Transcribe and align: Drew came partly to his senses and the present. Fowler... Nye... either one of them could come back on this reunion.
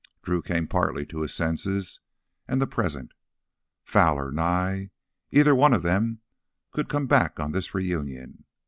Drew 0.23 0.41
came 0.41 0.65
partly 0.65 1.05
to 1.05 1.21
his 1.21 1.31
senses 1.31 1.99
and 2.47 2.59
the 2.59 2.65
present. 2.65 3.11
Fowler... 3.83 4.31
Nye... 4.31 4.89
either 5.29 5.53
one 5.53 5.73
of 5.75 5.83
them 5.83 6.21
could 6.71 6.89
come 6.89 7.05
back 7.05 7.39
on 7.39 7.51
this 7.51 7.75
reunion. 7.75 8.45